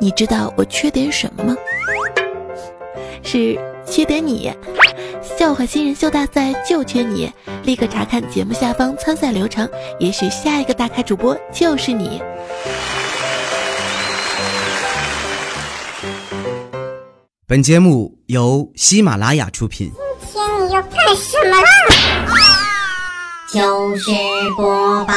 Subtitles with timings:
[0.00, 1.54] 你知道我缺点什么吗？
[3.22, 4.50] 是缺点你。
[5.38, 7.30] 笑话新人秀大赛就缺你，
[7.64, 9.68] 立刻查看节目下方参赛流程，
[9.98, 12.22] 也许下一个大咖主播就是你。
[17.46, 19.92] 本节目由喜马拉雅出品。
[20.32, 21.68] 今天你要干什么啦？
[23.52, 24.10] 就是
[24.56, 25.14] 播报。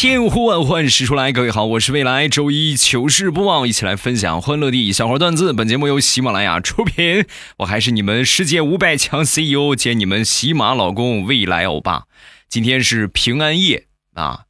[0.00, 5.52] 千呼万唤始出来，各位好，我是未来周一糗事播报，一起来分享欢乐地笑话段子。
[5.52, 7.26] 本节目由喜马拉雅出品，
[7.58, 12.04] 我还是你们世界五百强 CEO 兼你们喜马老公未来欧巴。
[12.48, 14.44] 今天是平安夜啊，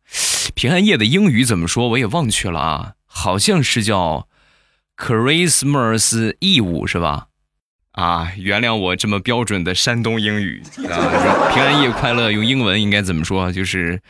[0.55, 1.89] 平安夜的英语怎么说？
[1.89, 4.29] 我也忘去了啊，好像是叫
[4.97, 7.27] Christmas Eve 是吧？
[7.91, 11.51] 啊，原谅我这么标准的山东英语啊。
[11.53, 13.51] 平安夜快乐，用英文应该怎么说？
[13.51, 14.01] 就是。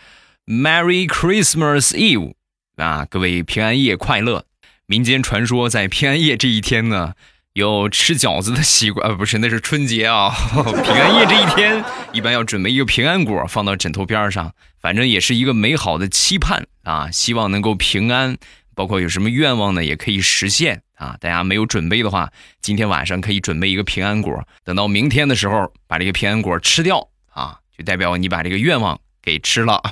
[0.50, 2.34] Merry Christmas Eve，
[2.74, 4.46] 啊，各位平安夜快乐！
[4.86, 7.14] 民间传说，在平安夜这一天呢，
[7.52, 10.28] 有吃饺子的习惯，呃，不是，那是春节啊。
[10.52, 18.36] 平安夜这一天，一般要准备一个平安果放到枕头边上，反正也是一个美好的期盼啊，希望能够平安。
[18.74, 21.16] 包括有什么愿望呢，也可以实现啊。
[21.20, 29.00] 大家没有准备的话，今天晚上可以准备一个平安果，等到明天的时候把这个平安果吃掉啊，就代表你把这个愿望。
[29.22, 29.80] 给吃了，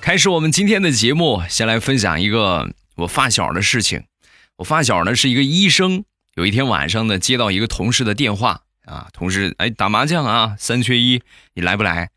[0.00, 4.04] 开始我们今天的节目，先来分享一个我发小的事情。
[4.56, 11.22] 我发小呢是一个医生，有一天晚上呢接到一个同事的电话啊，同事哎打麻将啊，三缺一，
[11.54, 12.10] 你来不来？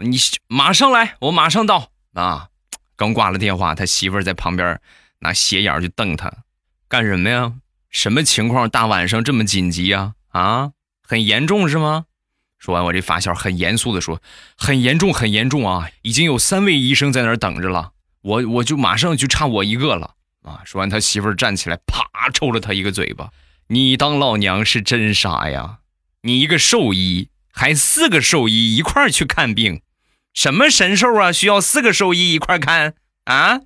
[0.00, 0.16] 你
[0.46, 2.48] 马上来，我马上到啊。
[2.96, 4.80] 刚挂了电话，他媳妇儿在旁边
[5.20, 6.32] 拿斜眼就瞪他，
[6.88, 7.52] 干什么呀？
[7.90, 8.68] 什么情况？
[8.68, 10.14] 大晚上这么紧急啊？
[10.30, 10.72] 啊？
[11.08, 12.04] 很严重是吗？
[12.58, 14.20] 说完，我这发小很严肃的说
[14.58, 15.88] ：“很严重，很严重啊！
[16.02, 23.30] 已经有三位医生在那儿等着了，我我就马上就差我一个了啊！”说完，他媳妇儿站起来，啪抽了他一个嘴巴
[23.68, 25.78] ：“你当老娘是真傻呀！
[26.22, 29.80] 你一个兽医，还四个兽医一块儿去看病，
[30.34, 31.32] 什么神兽啊？
[31.32, 32.94] 需要四个兽医一块看
[33.24, 33.62] 啊？”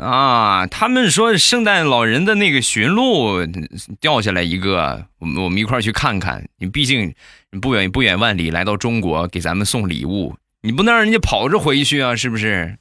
[0.00, 3.46] 啊，他们说圣诞老人的那个驯鹿
[4.00, 6.48] 掉下来一个，我们我们一块去看看。
[6.56, 7.14] 你毕竟
[7.60, 12.78] 不远不远万里来到中国给咱们送礼物，你不能让人家跑着回去啊，是不是？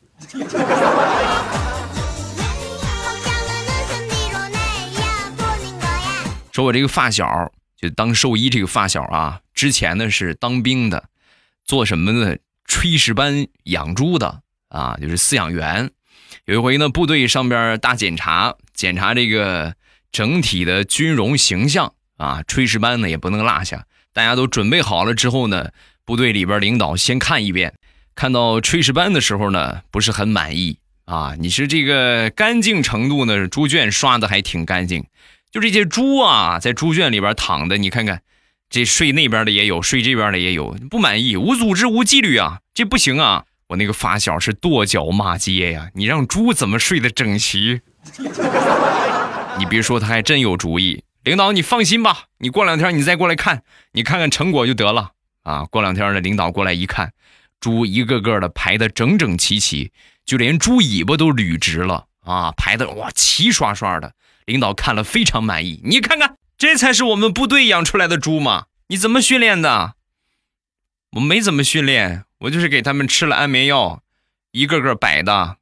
[6.53, 11.03] 说我这个发小就当兽医，这个发小啊，之前呢是当兵的，
[11.65, 12.37] 做什么呢？
[12.65, 15.91] 炊事班养猪的啊，就是饲养员。
[16.49, 19.75] 有一回呢，部队上边大检查，检查这个
[20.11, 23.85] 整体的军容形象啊，炊事班呢也不能落下。
[24.13, 25.69] 大家都准备好了之后呢，
[26.05, 27.75] 部队里边领导先看一遍，
[28.15, 31.35] 看到炊事班的时候呢，不是很满意啊。
[31.37, 35.05] 你是这个干净程度呢，猪圈刷的还挺干净，
[35.51, 38.23] 就这些猪啊，在猪圈里边躺的，你看看，
[38.71, 43.45] 这睡那边的也有，睡这边的也有，不满意，无组织无纪律啊，这不行啊。
[43.69, 45.89] 我那个发小是跺脚骂街呀！
[45.93, 47.81] 你让猪怎么睡得整齐？
[49.59, 51.03] 你别说，他还真有主意。
[51.23, 55.11] 领导，你放心吧，你过两天你再过来看，你看看成果就得了
[55.43, 55.65] 啊！
[55.65, 57.11] 过两天呢，领导过来一看，
[57.59, 59.91] 猪一个个的排的整整齐齐，
[60.25, 64.13] 就连猪尾巴都捋直了啊，排的哇齐刷刷的。
[64.45, 68.65] 领导看了非常满意，你看看，这才是我们部队养出来的猪吗？
[68.87, 69.93] 你怎么训练的？
[71.11, 72.23] 我没怎么训练。
[72.37, 74.03] 我就是给他们吃了安眠药，
[74.51, 75.57] 一个个摆的。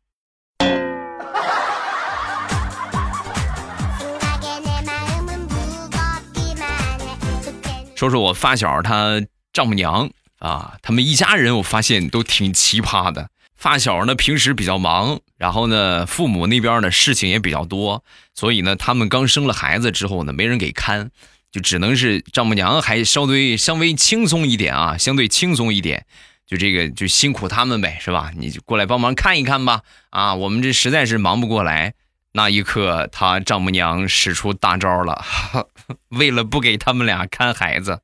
[7.95, 9.21] 说说我发小他
[9.53, 10.09] 丈母娘
[10.39, 13.29] 啊，他们一家人我发现都挺奇葩的。
[13.55, 18.03] 发小呢平时比较忙，然后呢父母那边呢事情也比较多，
[18.35, 21.09] 所以呢他们刚生了孩子之后呢没人给看，
[21.57, 26.05] 就只能是丈母娘还稍微稍微轻松一点啊，相对轻松一点。
[26.45, 28.31] 就这个就辛苦他们呗，是吧？
[28.37, 29.81] 你就过来帮忙看一看吧。
[30.11, 31.95] 啊，我们这实在是忙不过来。
[32.33, 35.25] 那一刻，他丈母娘使出大招了，
[36.09, 38.01] 为了不给他们俩看孩子，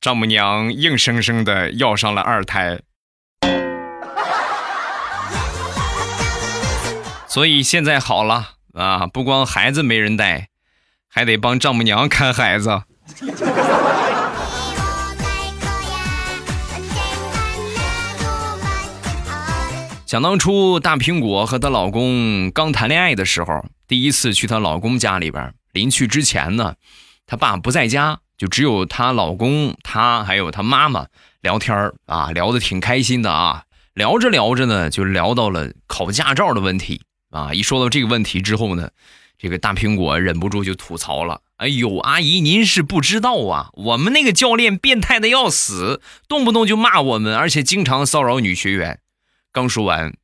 [0.00, 2.80] 丈母娘硬生生的要上了二胎。
[7.28, 10.48] 所以现在好了啊，不光孩子没人带，
[11.12, 12.70] 还得帮丈母娘看孩子。
[20.06, 26.74] 想当初，大苹果和她老公刚谈恋爱的时候，第一次去她老公家里边，临去之前呢，
[27.26, 31.06] 她爸不在家，就只有她老公、她还有她妈妈
[31.40, 33.64] 聊天儿啊，聊的挺开心的啊。
[33.94, 37.52] 聊着聊着呢，就聊到了考驾照的问题啊。
[37.52, 38.90] 一说到这个问题之后呢。
[39.42, 49.00] 这个大苹果忍不住就吐槽了：“哎呦，阿姨，您是不知道啊，我们那个教练变态的要死，动不动就骂我们，而且经常骚扰女学员。”
[49.50, 50.14] 刚说完，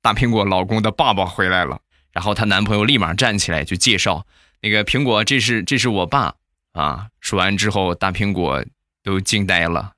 [0.00, 1.80] 大苹果老公的爸爸回来了，
[2.12, 4.26] 然后她男朋友立马站起来就介绍
[4.62, 6.34] ：“那个苹果，这是这是我爸
[6.72, 8.64] 啊。”说完之后，大苹果
[9.02, 9.92] 都惊呆了。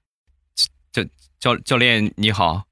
[0.91, 1.05] 教
[1.39, 2.65] 教教练你好。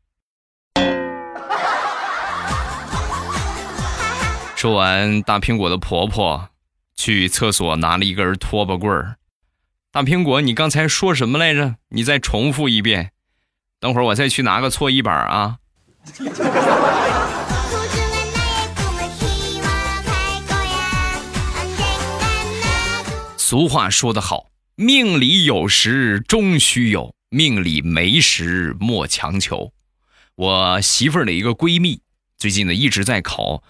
[4.61, 6.51] 说完，大苹果的婆婆
[6.95, 9.17] 去厕所拿了一根拖把棍儿。
[9.91, 11.77] 大苹果，你刚才说什么来着？
[11.89, 13.13] 你再重复一遍。
[13.79, 15.57] 等会儿我再去拿个搓衣板啊。
[23.39, 29.73] 俗话说得好，命里有时终须有，命里没时莫强求。
[30.35, 32.03] 我媳妇儿的一个闺蜜，
[32.37, 33.63] 最近呢一直在考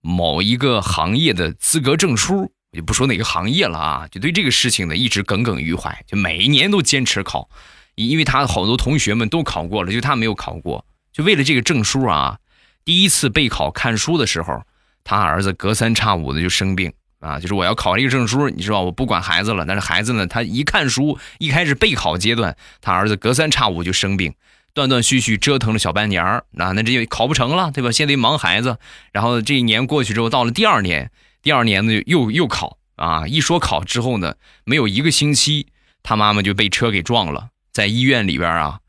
[0.00, 7.48] 某一个行业的资格证书，我就不说哪个行业了啊，就对这个事情呢一直耿耿于怀，就每一年都坚持考，
[7.94, 10.84] 因为他好多同学们都考过了，就他没有考过。
[11.12, 12.38] 就为了这个证书啊，
[12.84, 14.62] 第一次备考看书的时候，
[15.04, 17.40] 他儿子隔三差五的就生病啊。
[17.40, 24.32] 就是我要考这个证书，你知道我不管孩子了，但是孩子呢，他一看书，一开始备考阶段，他儿子隔三差五就生病，
[24.72, 27.90] 断断续续折腾了小半年儿，那那这就考不成了，对吧？
[27.90, 28.78] 现在忙孩子，
[29.12, 31.10] 然后这一年过去之后，到了第二年，
[31.42, 33.26] 第二年呢又又考啊。
[33.26, 35.66] 一说考之后呢，没有一个星期，
[36.02, 38.80] 他妈妈就被车给撞了，在医院里边啊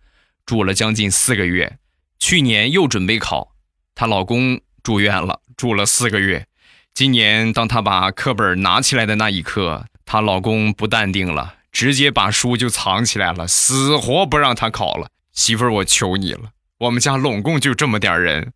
[0.46, 1.78] 住了将近四个月。
[2.20, 3.56] 去年又准备考，
[3.96, 6.46] 她老公住院了，住了四个月。
[6.94, 15.08] 今年当她把课本拿起来的那一刻，她老公不淡定了，直接把书就藏起来了，死活不让她考了。
[15.42, 18.54] 媳妇儿，我求你了，我们家拢共就这么点人，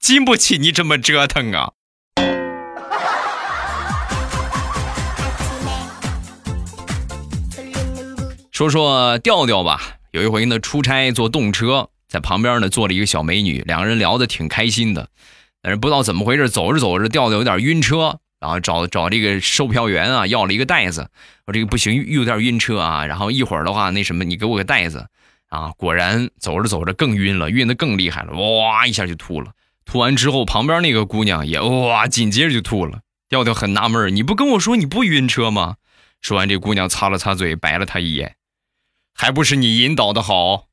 [0.00, 1.70] 经不起你这么折腾啊！
[8.50, 11.88] 说说调调吧，有一回呢，出差坐动车。
[12.08, 15.08] 在旁边呢，坐了一个小美女，两个人聊得挺开心的。
[15.62, 21.08] 但是不知道怎么回事，走着走着，调调有点晕车，然后找找这个售票员啊，要了一个袋子。
[21.46, 23.06] 我这个不行，又有点晕车啊。
[23.06, 25.06] 然后一会儿的话，那什么，你给我个袋子
[25.54, 25.72] 啊。
[25.76, 29.52] 果然走着走着更晕了，晕得更厉害了，哇一下就吐了。
[29.84, 33.00] 吐完之后，旁边那个姑娘也哇，紧接着就吐了。
[33.28, 35.76] 调调很纳闷，你不跟我说你不晕车吗？
[36.20, 38.34] 说完，这姑娘擦了擦嘴，白了他一眼，
[39.14, 40.66] 还不是你引导的好。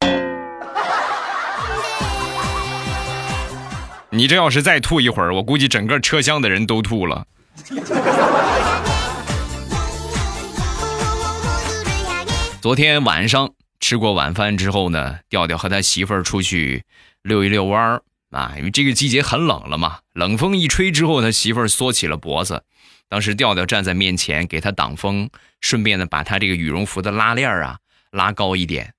[4.10, 7.26] 你这要是再吐一会儿，我估计整个车厢的人都吐了。
[12.60, 16.84] 昨天晚上吃过晚饭之后呢，调调和他媳妇儿出去
[17.22, 22.62] 遛一遛弯儿啊，因为这个季节很冷了嘛，冷风一吹之后，他媳妇儿缩起了脖子。
[23.08, 25.28] 当时调调站在面前给他挡风，
[25.60, 27.78] 顺便呢把他这个羽绒服的拉链啊
[28.12, 28.94] 拉高一点。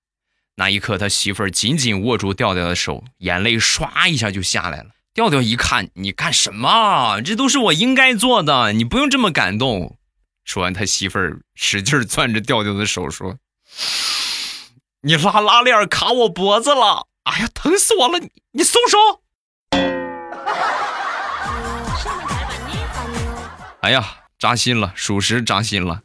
[0.56, 4.90] 那一刻，他媳妇儿紧紧握住调调的手，眼泪唰一下就下来了。
[5.14, 7.22] 调调一看，你干什么？
[7.22, 9.98] 这都是我应该做的，你不用这么感动。
[10.44, 13.38] 说完，他媳妇儿使劲攥着调调的手说
[15.06, 18.20] ：“你拉拉链卡我脖子了，哎呀，疼死我了！
[18.20, 18.98] 你你松手。
[23.84, 24.02] ”哎呀，
[24.40, 26.00] 扎心了，属实扎心了。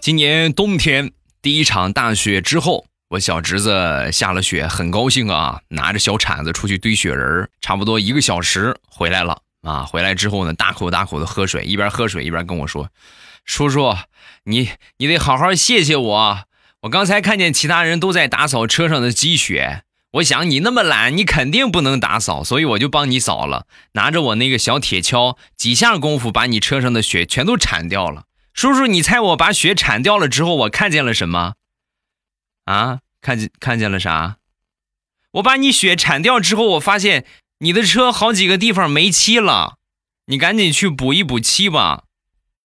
[0.00, 1.12] 今年冬天。
[1.42, 9.84] 第一场大雪之后，我小侄子下了雪，很高兴啊，拿着小铲子出去堆雪人差不多一个小时回来了啊。
[9.84, 12.90] 回来之后呢，大口大口的喝水，一边喝水一边跟我说
[13.44, 13.96] ：“叔叔，
[14.44, 16.44] 你你得好好谢谢我。
[16.82, 23.66] 我刚才看见其他人都在打扫车上的积雪，我想你那么懒，你肯定不能打扫，所以我就帮你扫了。
[23.92, 31.54] 拿着我那个小铁锹，几下功夫把你车上的雪全都铲掉了。”叔叔，你猜我把雪铲掉了之后，我看见了什么？
[32.64, 34.36] 啊，看见看见了啥？
[35.32, 37.24] 我把你雪铲掉之后，我发现
[37.64, 39.74] 你的车好几个地方没漆了，
[40.26, 42.02] 你赶紧去补一补漆吧。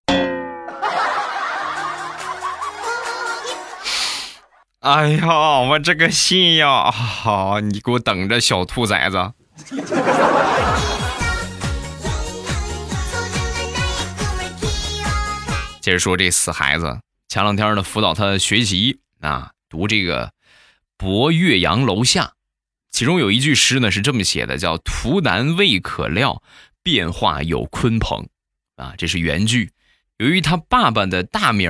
[4.81, 5.27] 哎呀，
[5.69, 9.33] 我这个心呀，好，你给我等着，小兔崽子。
[15.79, 16.85] 接着说这死孩子，
[17.29, 20.25] 前前两天呢辅导他学习啊，读这个
[20.97, 22.23] 《博岳阳楼下》，
[22.97, 26.41] 其中有一句诗呢是这么写的，叫“图南未可料，
[26.81, 28.27] 变化有鲲鹏”，
[28.75, 29.71] 啊，这是原句。
[30.17, 31.69] 由于他爸爸的大名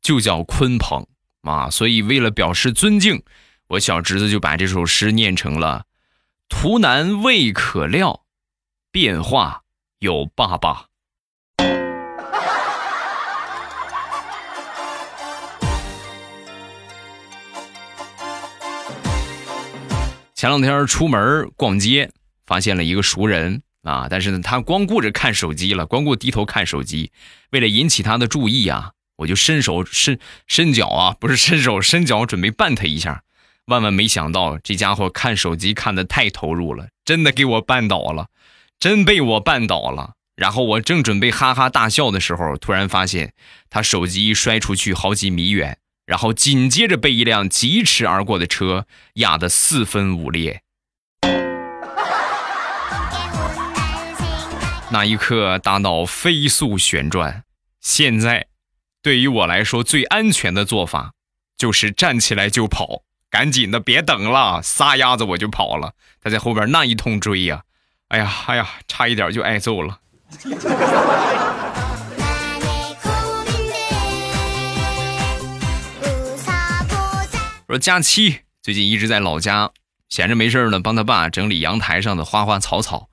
[0.00, 1.06] 就叫鲲鹏
[1.42, 3.22] 啊，所以为了表示尊敬，
[3.68, 5.84] 我小侄子就把这首诗念成了
[6.48, 8.24] “图南未可料，
[8.90, 9.64] 变化
[9.98, 10.86] 有爸爸”。
[20.44, 22.10] 前两天出门逛街，
[22.44, 27.10] 发现了一个熟人啊，但是呢，他光顾着看手机了，光顾低头看手机。
[27.50, 33.22] 为了引起他的注意啊，我就伸手伸伸脚啊，不是伸手伸脚，准备绊他一下。
[33.68, 38.26] 万万没想到，这家伙看手机看的太投入了，真的给我绊倒了，
[38.78, 40.12] 真被我绊倒了。
[40.36, 43.32] 然后我正准备哈哈大笑的时候，突然发现
[43.70, 45.78] 他手机摔出去好几米远。
[46.06, 50.62] 然后紧接着被一辆疾驰而过的车压得四分五裂，
[54.90, 57.44] 那一刻大脑飞速旋转。
[57.80, 58.46] 现在，
[59.02, 61.12] 对于我来说最安全的做法
[61.56, 65.94] 就是站起来就跑，赶紧的别等了，撒丫子我就跑了。
[66.20, 67.62] 他在后边那一通追呀，
[68.08, 70.00] 哎呀哎呀，差一点就挨揍了。
[77.74, 79.72] 说佳期最近一直在老家，
[80.08, 83.08] 闲着没事呢，帮他爸整理阳台上的花花草草。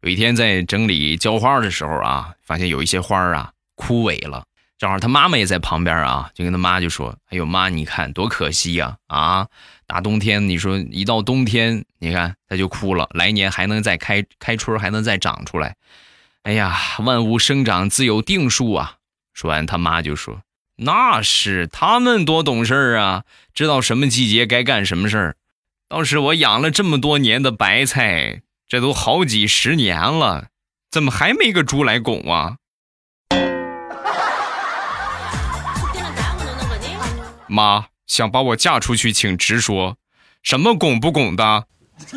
[0.00, 4.46] 有一天在整理浇花的时候啊，发现有一些花啊枯萎了，
[4.78, 8.96] 正好他妈妈也在旁边啊，就跟他妈就说：“哎呦妈，你看多可惜呀！
[9.08, 9.48] 啊，
[9.86, 15.76] 大冬天你说一到冬天，你看它就枯了，来年还能再开开春，还能再长出来。
[16.44, 18.94] 哎呀，万物生长自有定数啊！”
[19.36, 20.40] 说完，他妈就说。
[20.78, 25.36] 那是他们多懂事儿啊，知道什么季节该干什么事儿。
[25.88, 30.48] 倒是我养了这么多年的白菜，这都好几十年了，
[30.90, 32.56] 怎么还没个猪来拱啊？
[37.46, 39.96] 妈想把我嫁出去，请直说，
[40.42, 41.66] 什么拱不拱的？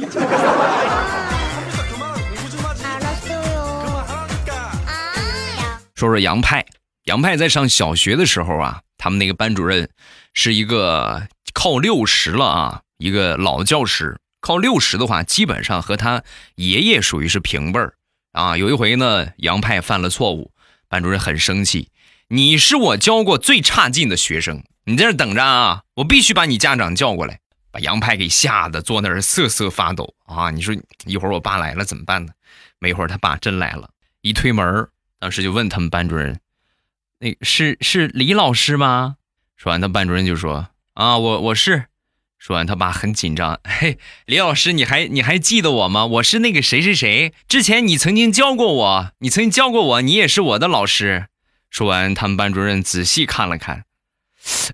[5.95, 6.65] 说说杨派。
[7.09, 9.89] 杨派在上小学的时候啊，他们那个班主任
[10.35, 14.19] 是一个靠六十了啊，一个老教师。
[14.41, 16.23] 靠六十的话，基本上和他
[16.53, 17.95] 爷爷属于是平辈儿
[18.31, 18.55] 啊。
[18.55, 20.51] 有一回呢，杨派犯了错误，
[20.87, 21.89] 班主任很生气
[22.29, 27.39] ：“你是我教过最差劲的学生，你在这等着啊，我必须把你家长叫过来。”
[27.71, 30.51] 把杨派给吓得坐那儿瑟瑟发抖啊！
[30.51, 30.75] 你说
[31.05, 32.31] 一会儿我爸来了怎么办呢？
[32.77, 33.89] 没一会儿他爸真来了，
[34.21, 34.87] 一推门，
[35.19, 36.39] 当时就问他们班主任。
[37.21, 39.17] 那是是李老师吗？
[39.57, 41.87] 说完，他班主任就说：“啊，我我是。”
[42.39, 46.05] 说完，他爸很紧张：“嘿，李老师，你还你还记得我吗？
[46.05, 51.27] 我是那个谁谁谁，之前你曾经教过我，你曾经教过我，你也是我的老师。”
[51.69, 53.83] 说完，他们班主任仔细看了看：“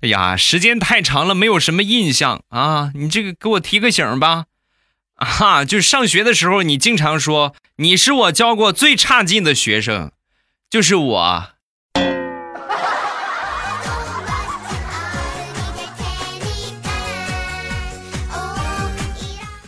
[0.03, 2.91] 哎呀，时间太长了，没有什么印象啊！
[2.93, 4.45] 你这个给我提个醒吧。
[5.15, 10.11] 啊，就上学的时候，你经常说你是我教过最差劲的学生，
[10.69, 11.47] 就是我。”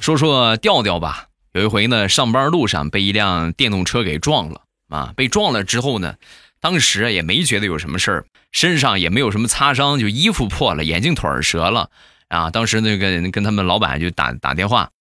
[0.08, 1.26] 说说调调吧。
[1.52, 5.12] 有一回呢，上班路上被一辆电动车给撞了啊！
[5.18, 6.16] 被撞了之后呢，
[6.62, 11.90] 当时也没觉得有什么事儿，身上也没有什么擦伤，就衣服破了，眼镜腿折了
[12.30, 12.50] 啊！
[12.52, 14.92] 当时那个跟他们老板就打打电话，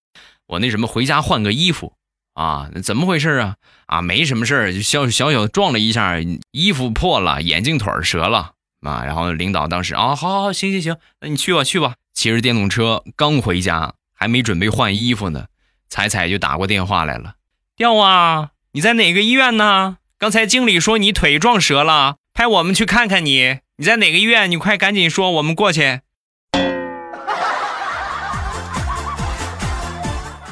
[0.48, 1.92] 我那什么回家换个衣服
[2.34, 2.68] 啊？
[2.82, 3.54] 怎么回事啊？
[3.86, 6.16] 啊，没什么事儿，就小小小撞了一下，
[6.50, 9.04] 衣服破了，眼镜腿折了啊！
[9.04, 11.94] 然后领导当时啊，好好好，行行行，那你去吧去吧。
[12.12, 13.94] 骑着电动车刚回家。
[14.16, 15.44] 还没准备换衣服呢，
[15.88, 17.34] 彩彩就打过电话来了。
[17.76, 19.98] 调啊，你在哪个医院呢？
[20.18, 23.58] 刚才经理说你腿撞折了，派我们去看看你。
[23.76, 24.50] 你在哪个医院？
[24.50, 26.00] 你快赶紧说，我们过去。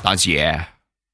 [0.02, 0.66] 大姐，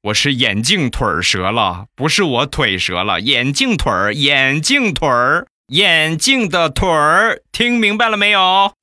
[0.03, 8.73] 我是眼镜腿折了，不是我腿折了，眼镜腿儿，眼镜腿儿，眼镜的腿儿，听明白了没有？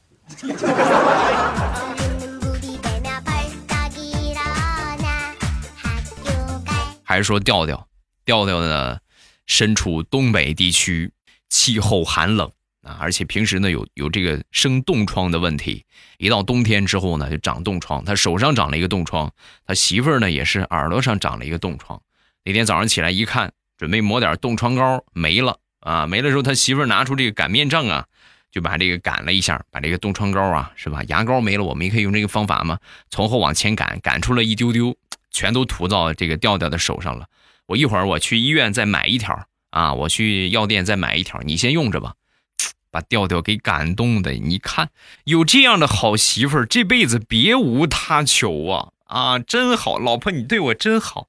[7.09, 7.89] 还是说调调，
[8.27, 8.99] 调调呢，
[9.47, 11.11] 身处东北地区，
[11.49, 15.87] 气候寒冷啊，而且平时呢有有这个生冻疮的问题，
[16.19, 19.33] 一到冬天之后呢就长冻疮，他手上长了一个冻疮，
[19.65, 21.99] 他媳妇儿呢也是耳朵上长了一个冻疮。
[22.45, 28.05] 那天早上起来一看，准备抹点冻疮膏，没了啊，没了之后他媳妇儿拿出这个擀面杖啊，
[28.53, 31.03] 就把这个擀了一下，把这个冻疮膏啊，是吧？
[31.05, 34.95] 牙膏没了，我们也可以用这个方法嘛，从后往前赶，赶出了一丢丢，
[35.31, 37.27] 全都涂到这个调调的手上了。
[37.67, 42.15] 我一会儿我去医院再买一条啊，我去药店再买一条，你先用着吧。
[42.91, 44.89] 把调调给感动的，你看
[45.25, 51.29] 有这样的好媳妇儿，这辈子别无他求啊啊，真好，老婆你对我真好。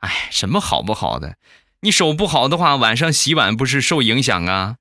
[0.00, 1.36] 哎，什么好不好的？
[1.80, 4.77] 你手不好的话，晚上洗碗不是受影响啊？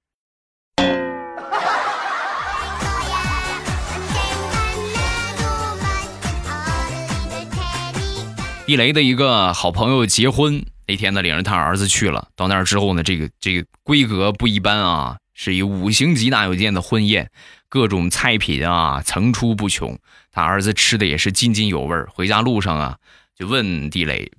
[8.68, 12.28] 地雷的一个好朋友结婚那天呢，领着他儿子去了。
[12.36, 17.32] 到那儿之后呢，这个这个规格不一般啊，是一五星级大酒店的婚宴，
[17.70, 19.98] 各种菜品啊层出不穷。
[20.34, 21.96] 他儿子吃的也是津津有味。
[22.10, 22.98] 回家路上啊，
[23.38, 24.34] 就问地雷：“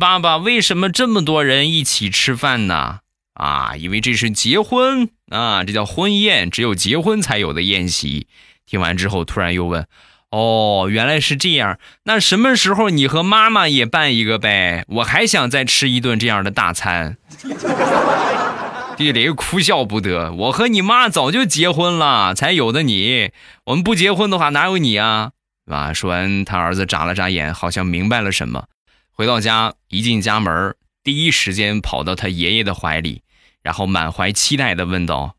[0.00, 2.98] 爸爸，为什么这么多人一起吃饭呢？”
[3.34, 8.26] 啊，因为这是结婚啊，这叫婚宴，只有结婚才有的宴席。
[8.66, 9.86] 听完之后，突然又问。
[10.30, 11.78] 哦，原来是这样。
[12.04, 14.84] 那什么时候你和妈妈也办一个呗？
[14.88, 17.16] 我还想再吃一顿这样的大餐。
[18.98, 20.32] 地雷哭笑不得。
[20.32, 23.30] 我和你妈早就结婚了，才有的你。
[23.66, 25.30] 我们不结婚的话，哪有你啊？
[25.70, 25.92] 啊！
[25.92, 28.64] 说完，他儿子眨了眨眼，好像明白了什么。
[29.12, 33.22] 回到家，一进家门，第一时间跑到他爷爷的怀里，
[33.62, 35.36] 然后满怀期待的问道：“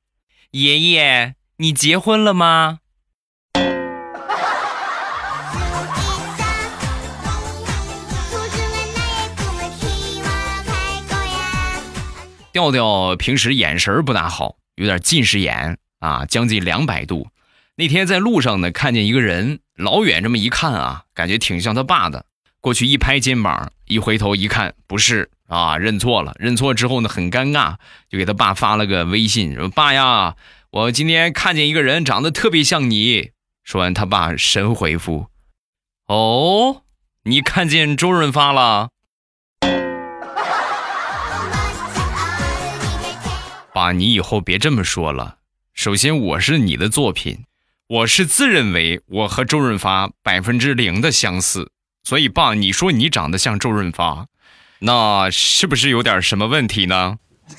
[0.52, 2.79] 爷爷，你结婚了吗？”
[12.52, 17.28] 调调平时眼神不大好，有点近视眼啊，将近两百度。
[17.76, 22.26] 那天在路上呢，看见一个人，老远这么一看啊，感觉挺像他爸的。
[22.60, 26.34] 过去一拍肩膀，一回头一看，不是啊，认错了。
[26.40, 27.76] 认错之后呢，很尴尬，
[28.10, 30.36] 就给他爸发了个微信，说：“爸呀，
[30.72, 33.32] 我今天看见一个人，长得特别像你。”
[33.64, 35.28] 说完，他爸神回复
[36.08, 36.82] ：“哦，
[37.24, 38.90] 你看见周润发了？”
[43.80, 45.38] 爸，你以后别这么说了。
[45.74, 47.46] 首先，我是你的作品，
[47.88, 51.72] 我是自认为我和周润发百分之零的相似，
[52.04, 54.26] 所以爸，你说你长得像周润发，
[54.80, 57.20] 那是不是有点什么问题呢？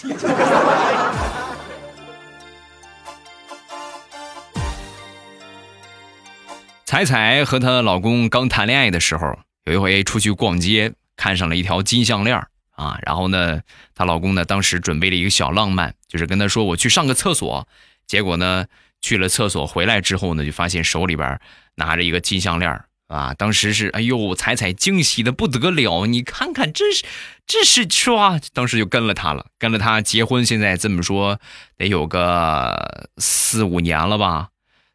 [6.84, 12.38] 彩彩和她老公刚谈恋爱的时候，有一回出去逛街，看上了一条金项链
[12.80, 13.60] 啊，然后呢，
[13.94, 17.68] 她老公呢当时准备了一个小浪漫，就是跟她说我去上个厕所。
[18.06, 18.64] 结果呢，
[19.02, 21.38] 去了厕所回来之后呢，就发现手里边
[21.74, 23.34] 拿着一个金项链啊。
[23.34, 27.04] 当时是哎呦，彩彩惊喜的不得了，你看看这是
[27.46, 31.38] 这是说，当时就跟了他了，跟了他结婚，现在这么说
[31.76, 34.48] 得有个四五年了吧，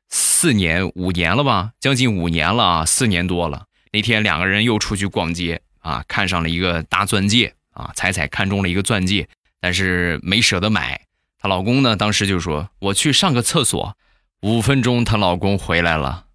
[0.10, 3.68] 四年五年了吧，将近五年了啊，四年多了。
[3.92, 7.54] 那天两个人又出去逛街啊，看上了一个大钻戒。
[7.76, 9.30] 啊，彩彩看中了一个钻戒，
[9.62, 11.02] 但是没舍得买。
[11.38, 13.96] 她老公呢，当时就说：“我去上个厕所。”
[14.42, 16.26] 五分钟，她老公回来了，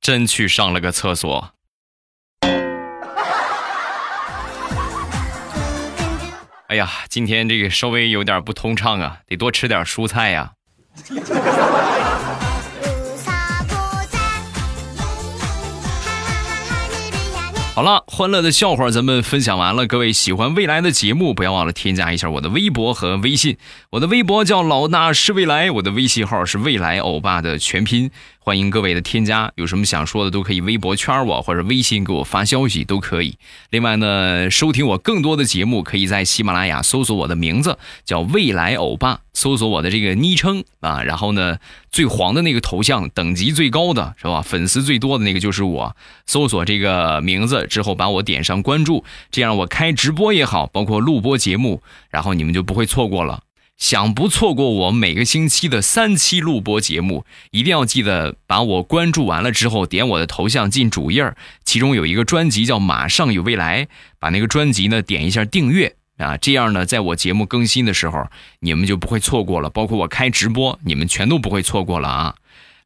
[0.00, 1.52] 真去上了个厕所。
[6.68, 10.54] 哎呀，今天这个稍微有点不通畅啊，得多吃点蔬菜呀。
[17.76, 19.86] 好了，欢乐的笑话咱们分享完了。
[19.86, 23.58] 各位喜欢未来的节目，不要忘了添加一下我的微博和微信。
[23.90, 28.10] 我的微博叫老衲是未来，我的微信号是未来欧巴的全拼。
[28.48, 33.38] 欢迎各位的添加，有什么想说的都可以微博圈我或者微信给我发消息都可以。
[33.70, 41.58] 另外呢，收听我更多的节目，可以在喜马拉雅搜索我的名字叫未来欧巴，搜索我的这个昵称啊，然后呢
[41.90, 44.42] 最黄的那个头像，等级最高的是吧？
[44.42, 45.96] 粉丝最多的那个就是我。
[46.24, 53.42] 搜索这个名字之后，把我点上关注，这样我开直播也好，包括录播节目，然后你们就不会错过了。
[53.76, 63.84] 想不错过我每个星期的三期录播节目，一定要记得把我关注完了之后，点我的头像进主页其中有一个专辑叫《马上有未来》，
[64.18, 68.26] 把那个专辑呢点一下订阅啊，这样呢，在我节目更新的时候，
[68.60, 69.68] 你们就不会错过了。
[69.68, 72.34] 包括我开直播，你们全都不会错过了啊！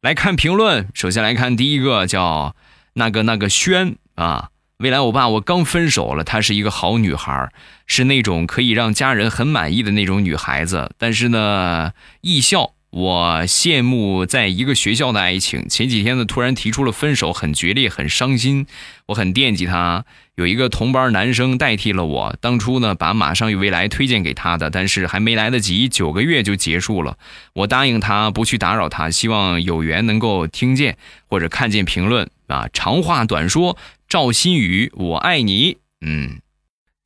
[0.01, 2.53] 来看评论，首先来看第一个叫
[2.93, 4.50] 那个那个轩啊。
[4.81, 6.23] 未来欧巴，我刚分手了。
[6.23, 7.51] 她是一个好女孩，
[7.85, 10.89] 是那种可以让家人很满意的那种女孩子。
[10.97, 11.91] 但是呢，
[12.21, 15.69] 艺校我羡慕在一个学校的爱情。
[15.69, 18.65] 前几天呢，突然提出了分手，很决裂，很伤心。
[19.05, 22.35] 我很惦记她，有一个同班男生代替了我。
[22.41, 27.17] 当初呢，把《马上与未来》推荐给他的，但是还没来得及，九个月就结束了。
[27.53, 32.67] 我答应他不去打扰他，希望有缘能够听见或者看见评论啊。
[32.73, 33.77] 长话短说，
[34.11, 35.77] 赵新宇，我爱你。
[36.01, 36.41] 嗯。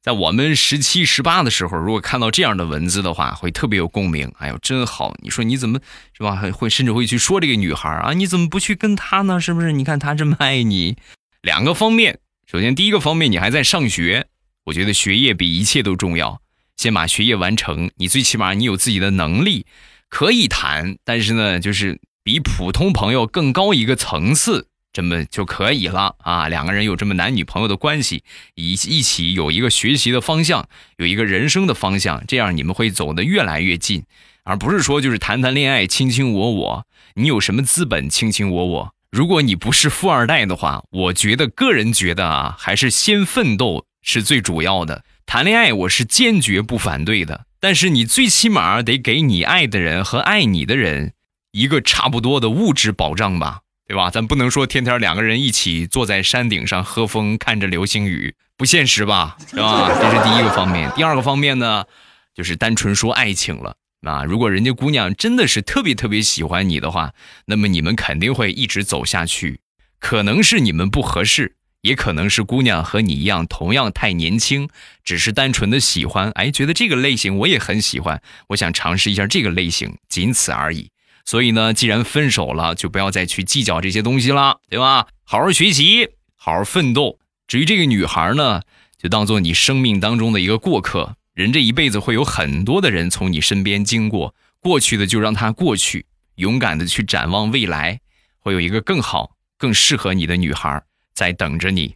[0.01, 4.33] 在我们十七十八的时候，如果看到这样的文字的话，会特别有共鸣。
[4.39, 5.15] 哎呦，真好！
[5.21, 5.79] 你说你怎么
[6.17, 6.35] 是吧？
[6.51, 8.13] 会甚至会去说这个女孩啊？
[8.13, 9.39] 你怎么不去跟她呢？
[9.39, 9.71] 是不是？
[9.71, 10.97] 你看她这么爱你，
[11.43, 12.17] 两个方面。
[12.47, 14.25] 首先，第一个方面，你还在上学，
[14.63, 16.41] 我觉得学业比一切都重要。
[16.75, 19.67] 先把学业完成，你最起码你有自己的能力
[20.09, 24.69] 可以谈，但是呢，就是比普通朋友更高一个层次。
[24.95, 26.47] 这么就可以了啊！
[26.47, 34.05] 两个人有这么男女朋友的关系，一一起有一个学习的方向，有一个人生的方向，这样你们会走得越来越近，
[34.45, 36.85] 而不是说就是谈谈恋爱卿卿我我。
[37.15, 38.93] 你有什么资本卿卿我我？
[39.11, 45.03] 如果你不是富二代的话，我觉得个人觉得啊，还是先奋斗是最主要的。
[45.25, 51.11] 谈恋爱我是坚决不反对的，但是你最起码得给你爱的人和爱你的人
[51.51, 53.59] 一个差不多的物质保障吧。
[53.87, 54.09] 对吧？
[54.09, 59.37] 咱不能说天天两个人一起坐在山顶上喝风，看着流星雨，不现实吧？
[59.47, 59.89] 是吧？
[60.01, 60.91] 这是第一个方面。
[60.95, 61.85] 第二个方面呢，
[62.33, 64.23] 就是单纯说爱情了啊。
[64.23, 67.13] 如果人家姑娘真的是特别特别喜欢你的话，
[67.45, 69.59] 那么你们肯定会一直走下去。
[69.99, 74.67] 可能是你们不合适，也可能是姑娘和你一样同样太年轻，
[75.03, 76.31] 只是单纯的喜欢。
[76.31, 80.89] 哎，觉得这个类型我也很喜欢，我想尝试一下这个类型，仅此而已。
[81.25, 85.07] 所以呢，既然分手了，就不要再去计较这些东西了，对吧？
[85.23, 87.17] 好好学习，好好奋斗。
[87.47, 88.61] 至于这个女孩呢，
[88.97, 91.17] 就当做你生命当中的一个过客。
[91.33, 97.99] 人这一辈子会有很多的人从你身边经过，过去的就让它过去，勇敢的去展望未来，
[98.39, 100.81] 会有一个更好、更适合你的女孩
[101.13, 101.95] 在等着你。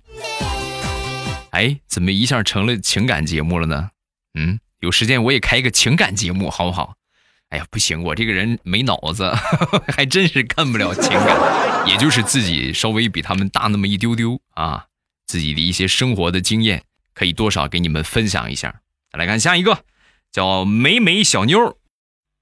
[1.51, 3.91] 哎，怎么一下成了情感节目了呢？
[4.33, 6.95] 嗯，有时间我也开一个情感节目，好不好？
[7.49, 9.31] 哎呀，不行，我这个人没脑子，
[9.89, 14.85] 还真是看不了情感，也就是自己稍微比他们大那么一丢丢啊，
[15.25, 16.83] 自己的一些生活的经验
[17.13, 18.81] 可以多少给你们分享一下。
[19.12, 19.83] 再来看下一个，
[20.31, 21.77] 叫美美小妞，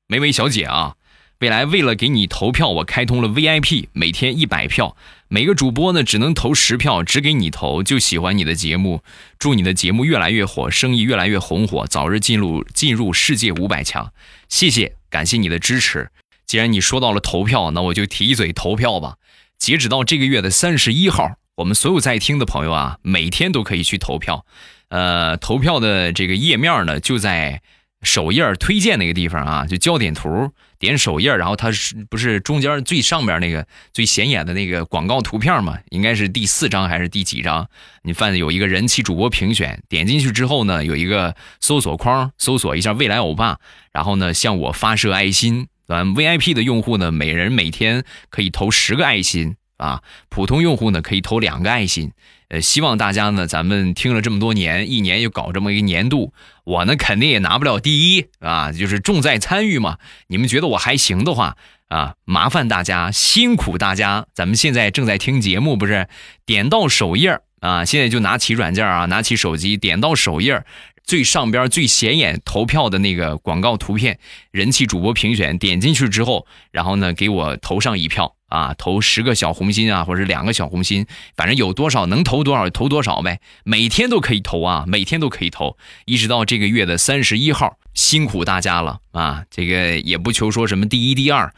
[0.08, 0.96] 美美小姐啊。
[1.40, 7.84] 未来为了给你投票，我开通了 VIP，每天一百票，每个主播呢只能投十票，只给你投。
[7.84, 9.04] 就喜欢你的节目，
[9.38, 14.12] 祝你的节目越来越火，生意越来越红火，早日进入进入世界五百强。
[14.50, 16.10] 谢谢，感谢你的支持。
[16.46, 19.16] 既然你说到了投票，那我就提一嘴投票吧。
[19.58, 24.46] 截止到这个月的三十一号，我们所有在听的朋友啊，每天都可以去投票。
[24.90, 27.62] 呃，投票的这个页面呢，就在。
[28.04, 35.78] 首页推荐那个地方啊，就焦点图，点首页，然后它是不是中间最上边那个最显眼的那个广告图片嘛？
[35.90, 37.68] 应该是第四张还是第几张？
[38.04, 43.60] 你翻有一个人气主播评选，点进去之后呢，有一个搜索框，搜索一下未来欧巴，
[43.92, 45.68] 然后呢向我发射爱心。
[45.88, 52.12] 咱 VIP 的用户呢，每人每天可以投十个爱心啊，普通用户呢可以投两个爱心。
[52.50, 56.34] 呃，希望大家呢，咱们听了这么多年，一年又搞这么一个年度，
[56.64, 59.98] 我呢肯定也拿不了第一啊，就是重在参与嘛。
[60.28, 61.58] 你们觉得我还行的话
[61.90, 66.08] 啊，麻烦大家辛苦大家，咱们现在正在听节目，不是？
[66.46, 70.64] 点到首页啊，现在就拿起软件啊，拿起手机，点到首页
[71.08, 74.20] 最上边最显眼投票的那个广告图片，
[74.52, 78.36] 人气主播评选，点进去之后，然后呢给我投上一票。
[78.48, 83.42] 啊，投十个小红心啊，或者两个小红心，反正有多少能投多少投多少呗。
[83.66, 89.44] 每天都可以投啊，每天都可以投，一直到这个月的三十一号，辛苦大家了啊！
[89.52, 91.54] 这个也不求说什么第一第二，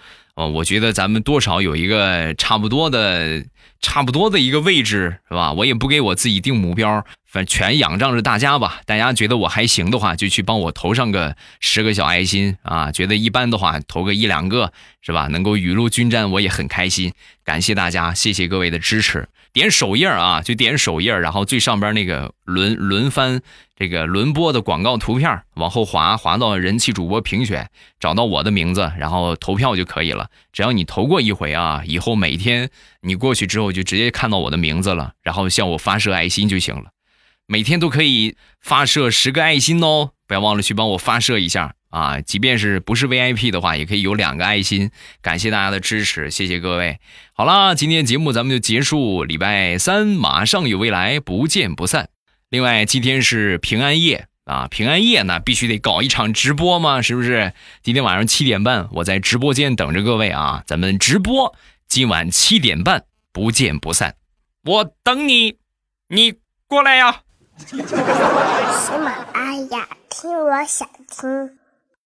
[0.48, 3.46] 我觉得咱们多少有一个差不多的。
[3.82, 5.54] 差不多的一个位置是吧？
[5.54, 8.82] 我也不给我自己定目标，反正全仰仗着大家吧。
[8.86, 15.28] 大家觉得我还行的话，就去帮我投上个十个小爱心啊；觉得一般的话，投个一两个是吧？
[15.28, 17.14] 能够雨露均沾，我也很开心。
[17.46, 19.30] 感谢大家，谢谢各位的支持。
[19.52, 23.42] 点首页啊，就点首页，然后最上边那个轮轮番
[23.76, 30.30] 这个轮播的广告图片，往后滑滑到人气主播评选，找到我的名字，然后投票就可以了。
[30.54, 32.70] 只要你投过一回啊，以后每天
[33.02, 36.92] 你过去之后就直接看到我的名字了，然后向我发射爱心就行了。
[37.48, 41.74] 每天都可以发射十个爱心哦，不要忘了去帮我发射一下。
[41.90, 44.92] 啊，即便是不是 VIP 的话，也可以有两个爱心。
[45.22, 47.00] 感谢大家的支持，谢谢各位。
[47.34, 49.24] 好啦，今天节目咱们就结束。
[49.24, 52.10] 礼拜三马上有未来，不见不散。
[52.50, 57.54] 另外，今天是平安夜啊，平安夜呢必须得搞一场直播嘛，是不是？
[57.82, 61.56] 今天晚上七点半，我在直播间等着各位啊，咱们直播，
[61.88, 64.16] 今晚七点半不见不散，
[64.64, 65.58] 我等你，
[66.08, 66.36] 你
[66.68, 67.22] 过来呀。
[67.68, 67.76] 喜
[68.98, 71.59] 马拉雅，听我想听。